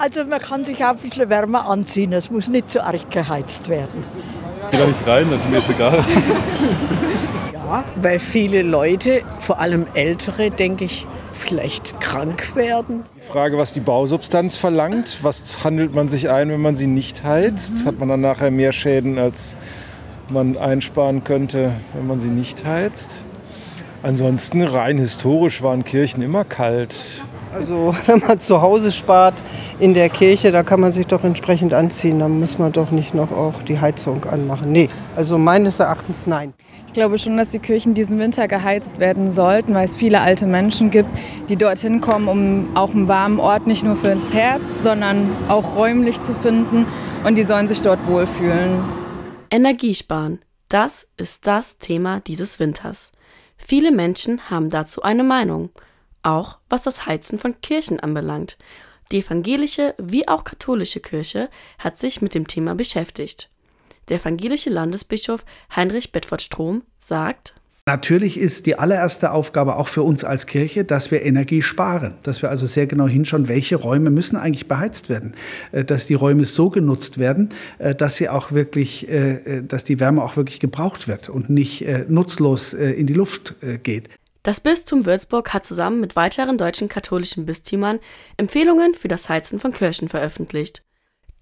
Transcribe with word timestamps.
Also 0.00 0.24
man 0.24 0.38
kann 0.38 0.64
sich 0.64 0.82
auch 0.82 0.92
ein 0.92 0.96
bisschen 0.96 1.28
wärmer 1.28 1.68
anziehen, 1.68 2.14
es 2.14 2.30
muss 2.30 2.48
nicht 2.48 2.70
so 2.70 2.80
arg 2.80 3.10
geheizt 3.10 3.68
werden. 3.68 4.02
Ich 4.64 4.70
gehe 4.70 4.80
da 4.80 4.86
nicht 4.86 5.06
rein, 5.06 5.26
das 5.30 5.40
ist 5.40 5.50
mir 5.50 5.56
jetzt 5.58 5.68
egal. 5.68 6.02
ja, 7.52 7.84
weil 7.96 8.18
viele 8.18 8.62
Leute, 8.62 9.20
vor 9.40 9.60
allem 9.60 9.86
ältere, 9.92 10.50
denke 10.50 10.86
ich, 10.86 11.06
vielleicht 11.32 12.00
krank 12.00 12.56
werden. 12.56 13.02
Die 13.14 13.30
Frage, 13.30 13.58
was 13.58 13.74
die 13.74 13.80
Bausubstanz 13.80 14.56
verlangt, 14.56 15.18
was 15.20 15.64
handelt 15.64 15.94
man 15.94 16.08
sich 16.08 16.30
ein, 16.30 16.50
wenn 16.50 16.62
man 16.62 16.76
sie 16.76 16.86
nicht 16.86 17.22
heizt? 17.22 17.84
Mhm. 17.84 17.88
Hat 17.88 17.98
man 17.98 18.08
dann 18.08 18.22
nachher 18.22 18.50
mehr 18.50 18.72
Schäden, 18.72 19.18
als 19.18 19.58
man 20.30 20.56
einsparen 20.56 21.24
könnte, 21.24 21.72
wenn 21.92 22.06
man 22.06 22.20
sie 22.20 22.30
nicht 22.30 22.64
heizt? 22.64 23.22
Ansonsten 24.02 24.62
rein 24.62 24.96
historisch 24.96 25.60
waren 25.62 25.84
Kirchen 25.84 26.22
immer 26.22 26.44
kalt. 26.46 27.22
Also 27.52 27.94
wenn 28.06 28.20
man 28.20 28.38
zu 28.38 28.62
Hause 28.62 28.90
spart 28.90 29.34
in 29.78 29.94
der 29.94 30.08
Kirche, 30.08 30.52
da 30.52 30.62
kann 30.62 30.80
man 30.80 30.92
sich 30.92 31.06
doch 31.06 31.24
entsprechend 31.24 31.74
anziehen. 31.74 32.18
Da 32.18 32.28
muss 32.28 32.58
man 32.58 32.72
doch 32.72 32.90
nicht 32.90 33.14
noch 33.14 33.32
auch 33.32 33.62
die 33.62 33.78
Heizung 33.78 34.24
anmachen. 34.24 34.72
Nee, 34.72 34.88
also 35.16 35.38
meines 35.38 35.80
Erachtens 35.80 36.26
nein. 36.26 36.54
Ich 36.86 36.94
glaube 36.94 37.18
schon, 37.18 37.36
dass 37.36 37.50
die 37.50 37.60
Kirchen 37.60 37.94
diesen 37.94 38.18
Winter 38.18 38.48
geheizt 38.48 38.98
werden 38.98 39.30
sollten, 39.30 39.74
weil 39.74 39.84
es 39.84 39.96
viele 39.96 40.20
alte 40.20 40.46
Menschen 40.46 40.90
gibt, 40.90 41.08
die 41.48 41.56
dorthin 41.56 42.00
kommen, 42.00 42.28
um 42.28 42.76
auch 42.76 42.90
einen 42.90 43.06
warmen 43.06 43.38
Ort 43.38 43.66
nicht 43.66 43.84
nur 43.84 43.94
fürs 43.94 44.34
Herz, 44.34 44.82
sondern 44.82 45.30
auch 45.48 45.76
räumlich 45.76 46.20
zu 46.20 46.34
finden. 46.34 46.86
Und 47.24 47.36
die 47.36 47.44
sollen 47.44 47.68
sich 47.68 47.80
dort 47.80 48.04
wohlfühlen. 48.08 48.82
Energiesparen, 49.50 50.40
das 50.68 51.06
ist 51.16 51.46
das 51.46 51.78
Thema 51.78 52.20
dieses 52.20 52.58
Winters. 52.58 53.12
Viele 53.56 53.92
Menschen 53.92 54.50
haben 54.50 54.70
dazu 54.70 55.02
eine 55.02 55.22
Meinung 55.22 55.70
auch 56.22 56.58
was 56.68 56.82
das 56.82 57.06
Heizen 57.06 57.38
von 57.38 57.60
Kirchen 57.60 58.00
anbelangt. 58.00 58.56
Die 59.12 59.18
evangelische 59.18 59.94
wie 59.98 60.28
auch 60.28 60.44
katholische 60.44 61.00
Kirche 61.00 61.48
hat 61.78 61.98
sich 61.98 62.22
mit 62.22 62.34
dem 62.34 62.46
Thema 62.46 62.74
beschäftigt. 62.74 63.50
Der 64.08 64.20
evangelische 64.20 64.70
Landesbischof 64.70 65.44
Heinrich 65.74 66.12
Bedford-Strom 66.12 66.82
sagt, 67.00 67.54
Natürlich 67.86 68.38
ist 68.38 68.66
die 68.66 68.78
allererste 68.78 69.32
Aufgabe 69.32 69.74
auch 69.74 69.88
für 69.88 70.02
uns 70.02 70.22
als 70.22 70.46
Kirche, 70.46 70.84
dass 70.84 71.10
wir 71.10 71.22
Energie 71.22 71.60
sparen, 71.60 72.14
dass 72.22 72.40
wir 72.40 72.50
also 72.50 72.66
sehr 72.66 72.86
genau 72.86 73.08
hinschauen, 73.08 73.48
welche 73.48 73.74
Räume 73.74 74.10
müssen 74.10 74.36
eigentlich 74.36 74.68
beheizt 74.68 75.08
werden, 75.08 75.34
äh, 75.72 75.84
dass 75.84 76.06
die 76.06 76.14
Räume 76.14 76.44
so 76.44 76.70
genutzt 76.70 77.18
werden, 77.18 77.48
äh, 77.78 77.94
dass 77.94 78.16
sie 78.16 78.28
auch 78.28 78.52
wirklich, 78.52 79.08
äh, 79.08 79.62
dass 79.66 79.82
die 79.82 79.98
Wärme 79.98 80.22
auch 80.22 80.36
wirklich 80.36 80.60
gebraucht 80.60 81.08
wird 81.08 81.28
und 81.28 81.50
nicht 81.50 81.84
nutzlos 82.08 82.74
in 82.74 83.06
die 83.06 83.14
Luft 83.14 83.56
geht. 83.82 84.08
Das 84.42 84.60
Bistum 84.60 85.04
Würzburg 85.04 85.52
hat 85.52 85.66
zusammen 85.66 86.00
mit 86.00 86.16
weiteren 86.16 86.56
deutschen 86.56 86.88
katholischen 86.88 87.44
Bistümern 87.44 87.98
Empfehlungen 88.38 88.94
für 88.94 89.08
das 89.08 89.28
Heizen 89.28 89.60
von 89.60 89.72
Kirchen 89.72 90.08
veröffentlicht. 90.08 90.82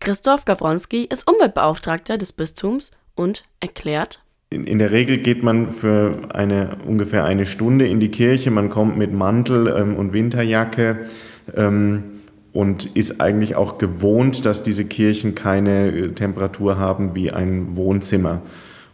Christoph 0.00 0.44
Gawronski 0.44 1.04
ist 1.04 1.28
Umweltbeauftragter 1.28 2.18
des 2.18 2.32
Bistums 2.32 2.90
und 3.14 3.44
erklärt, 3.60 4.22
in, 4.50 4.78
der 4.78 4.92
Regel 4.92 5.18
geht 5.18 5.42
man 5.42 5.68
für 5.68 6.30
eine, 6.30 6.78
ungefähr 6.86 7.26
eine 7.26 7.44
Stunde 7.44 7.86
in 7.86 8.00
die 8.00 8.10
Kirche. 8.10 8.50
Man 8.50 8.70
kommt 8.70 8.96
mit 8.96 9.12
Mantel 9.12 9.68
ähm, 9.68 9.94
und 9.94 10.14
Winterjacke 10.14 11.06
ähm, 11.54 12.04
und 12.54 12.96
ist 12.96 13.20
eigentlich 13.20 13.56
auch 13.56 13.76
gewohnt, 13.76 14.46
dass 14.46 14.62
diese 14.62 14.86
Kirchen 14.86 15.34
keine 15.34 15.88
äh, 15.88 16.08
Temperatur 16.12 16.78
haben 16.78 17.14
wie 17.14 17.30
ein 17.30 17.76
Wohnzimmer. 17.76 18.40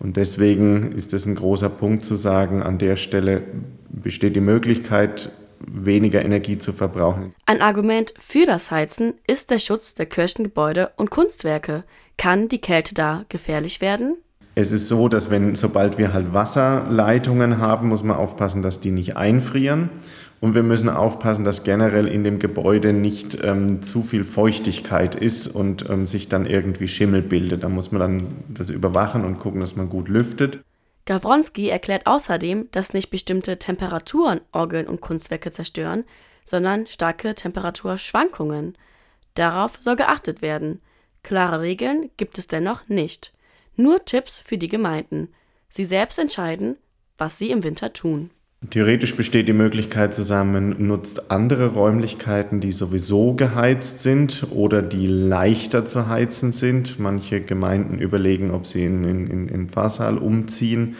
Und 0.00 0.16
deswegen 0.16 0.92
ist 0.92 1.12
es 1.12 1.26
ein 1.26 1.34
großer 1.36 1.68
Punkt 1.68 2.04
zu 2.04 2.16
sagen, 2.16 2.62
an 2.62 2.78
der 2.78 2.96
Stelle 2.96 3.42
besteht 3.90 4.34
die 4.34 4.40
Möglichkeit, 4.40 5.30
weniger 5.60 6.24
Energie 6.24 6.56
zu 6.56 6.72
verbrauchen. 6.72 7.34
Ein 7.44 7.60
Argument 7.60 8.14
für 8.18 8.46
das 8.46 8.70
Heizen 8.70 9.14
ist 9.26 9.50
der 9.50 9.58
Schutz 9.58 9.94
der 9.94 10.06
Kirchengebäude 10.06 10.92
und 10.96 11.10
Kunstwerke. 11.10 11.84
Kann 12.16 12.48
die 12.48 12.60
Kälte 12.60 12.94
da 12.94 13.26
gefährlich 13.28 13.82
werden? 13.82 14.16
Es 14.54 14.72
ist 14.72 14.88
so, 14.88 15.08
dass 15.08 15.30
wenn, 15.30 15.54
sobald 15.54 15.96
wir 15.96 16.12
halt 16.12 16.34
Wasserleitungen 16.34 17.58
haben, 17.58 17.88
muss 17.88 18.02
man 18.02 18.16
aufpassen, 18.16 18.62
dass 18.62 18.80
die 18.80 18.90
nicht 18.90 19.16
einfrieren. 19.16 19.90
Und 20.40 20.54
wir 20.54 20.62
müssen 20.62 20.88
aufpassen, 20.88 21.44
dass 21.44 21.64
generell 21.64 22.06
in 22.06 22.24
dem 22.24 22.38
Gebäude 22.38 22.92
nicht 22.92 23.38
ähm, 23.42 23.82
zu 23.82 24.02
viel 24.02 24.24
Feuchtigkeit 24.24 25.14
ist 25.14 25.48
und 25.48 25.88
ähm, 25.88 26.06
sich 26.06 26.28
dann 26.28 26.46
irgendwie 26.46 26.88
Schimmel 26.88 27.22
bildet. 27.22 27.62
Da 27.62 27.68
muss 27.68 27.92
man 27.92 28.00
dann 28.00 28.22
das 28.48 28.70
überwachen 28.70 29.24
und 29.24 29.38
gucken, 29.38 29.60
dass 29.60 29.76
man 29.76 29.88
gut 29.88 30.08
lüftet. 30.08 30.60
Gawronski 31.04 31.68
erklärt 31.68 32.06
außerdem, 32.06 32.68
dass 32.72 32.94
nicht 32.94 33.10
bestimmte 33.10 33.58
Temperaturen 33.58 34.40
Orgeln 34.52 34.86
und 34.86 35.00
Kunstwerke 35.00 35.50
zerstören, 35.50 36.04
sondern 36.46 36.86
starke 36.86 37.34
Temperaturschwankungen. 37.34 38.76
Darauf 39.34 39.72
soll 39.78 39.96
geachtet 39.96 40.42
werden. 40.42 40.80
Klare 41.22 41.60
Regeln 41.60 42.10
gibt 42.16 42.38
es 42.38 42.46
dennoch 42.46 42.88
nicht. 42.88 43.32
Nur 43.80 44.04
Tipps 44.04 44.42
für 44.44 44.58
die 44.58 44.68
Gemeinden. 44.68 45.28
Sie 45.70 45.86
selbst 45.86 46.18
entscheiden, 46.18 46.76
was 47.16 47.38
sie 47.38 47.50
im 47.50 47.64
Winter 47.64 47.94
tun. 47.94 48.28
Theoretisch 48.68 49.16
besteht 49.16 49.48
die 49.48 49.54
Möglichkeit 49.54 50.12
zusammen, 50.12 50.86
nutzt 50.86 51.30
andere 51.30 51.68
Räumlichkeiten, 51.68 52.60
die 52.60 52.72
sowieso 52.72 53.32
geheizt 53.32 54.00
sind 54.00 54.48
oder 54.50 54.82
die 54.82 55.06
leichter 55.06 55.86
zu 55.86 56.08
heizen 56.08 56.52
sind. 56.52 56.98
Manche 56.98 57.40
Gemeinden 57.40 57.98
überlegen, 57.98 58.50
ob 58.50 58.66
sie 58.66 58.84
in, 58.84 59.04
in, 59.04 59.48
in 59.48 59.70
Pfarrsaal 59.70 60.18
umziehen. 60.18 60.96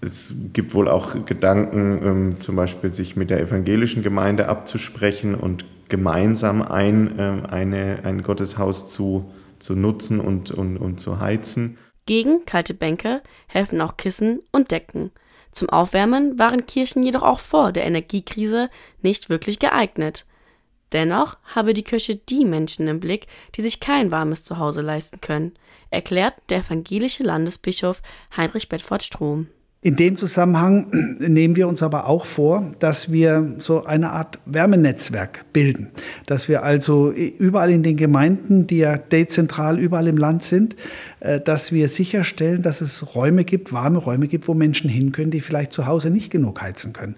Es 0.00 0.32
gibt 0.52 0.72
wohl 0.72 0.88
auch 0.88 1.24
Gedanken, 1.24 2.00
ähm, 2.04 2.40
zum 2.40 2.54
Beispiel 2.54 2.94
sich 2.94 3.16
mit 3.16 3.30
der 3.30 3.40
evangelischen 3.40 4.04
Gemeinde 4.04 4.48
abzusprechen 4.48 5.34
und 5.34 5.64
gemeinsam 5.88 6.62
ein, 6.62 7.18
äh, 7.18 7.48
eine, 7.48 8.04
ein 8.04 8.22
Gotteshaus 8.22 8.86
zu, 8.86 9.32
zu 9.58 9.74
nutzen 9.74 10.20
und, 10.20 10.52
und, 10.52 10.76
und 10.76 11.00
zu 11.00 11.18
heizen. 11.18 11.76
Gegen 12.10 12.44
kalte 12.44 12.74
Bänke 12.74 13.22
helfen 13.46 13.80
auch 13.80 13.96
Kissen 13.96 14.42
und 14.50 14.72
Decken. 14.72 15.12
Zum 15.52 15.70
Aufwärmen 15.70 16.40
waren 16.40 16.66
Kirchen 16.66 17.04
jedoch 17.04 17.22
auch 17.22 17.38
vor 17.38 17.70
der 17.70 17.84
Energiekrise 17.84 18.68
nicht 19.00 19.30
wirklich 19.30 19.60
geeignet. 19.60 20.26
Dennoch 20.90 21.36
habe 21.44 21.72
die 21.72 21.84
Kirche 21.84 22.16
die 22.16 22.44
Menschen 22.44 22.88
im 22.88 22.98
Blick, 22.98 23.28
die 23.54 23.62
sich 23.62 23.78
kein 23.78 24.10
warmes 24.10 24.42
Zuhause 24.42 24.82
leisten 24.82 25.20
können, 25.20 25.54
erklärt 25.90 26.34
der 26.48 26.58
evangelische 26.58 27.22
Landesbischof 27.22 28.02
Heinrich 28.36 28.68
Bedford 28.68 29.04
Strom. 29.04 29.46
In 29.82 29.96
dem 29.96 30.18
Zusammenhang 30.18 31.16
nehmen 31.20 31.56
wir 31.56 31.66
uns 31.66 31.82
aber 31.82 32.06
auch 32.06 32.26
vor, 32.26 32.74
dass 32.80 33.10
wir 33.10 33.54
so 33.60 33.84
eine 33.86 34.10
Art 34.10 34.38
Wärmenetzwerk 34.44 35.46
bilden. 35.54 35.88
Dass 36.26 36.50
wir 36.50 36.62
also 36.62 37.10
überall 37.12 37.70
in 37.70 37.82
den 37.82 37.96
Gemeinden, 37.96 38.66
die 38.66 38.76
ja 38.76 38.98
dezentral 38.98 39.78
überall 39.78 40.06
im 40.06 40.18
Land 40.18 40.42
sind, 40.42 40.76
äh, 41.20 41.40
dass 41.40 41.72
wir 41.72 41.88
sicherstellen, 41.88 42.60
dass 42.60 42.82
es 42.82 43.14
Räume 43.14 43.44
gibt, 43.44 43.72
warme 43.72 43.96
Räume 43.96 44.28
gibt, 44.28 44.48
wo 44.48 44.52
Menschen 44.52 44.90
hin 44.90 45.12
können, 45.12 45.30
die 45.30 45.40
vielleicht 45.40 45.72
zu 45.72 45.86
Hause 45.86 46.10
nicht 46.10 46.30
genug 46.30 46.60
heizen 46.60 46.92
können. 46.92 47.08